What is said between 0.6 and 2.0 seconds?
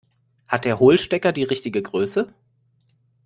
der Hohlstecker die richtige